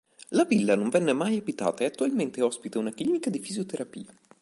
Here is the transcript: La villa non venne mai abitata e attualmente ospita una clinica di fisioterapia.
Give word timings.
La 0.29 0.45
villa 0.45 0.75
non 0.75 0.89
venne 0.89 1.13
mai 1.13 1.37
abitata 1.37 1.83
e 1.83 1.85
attualmente 1.85 2.41
ospita 2.41 2.79
una 2.79 2.91
clinica 2.91 3.29
di 3.29 3.37
fisioterapia. 3.37 4.11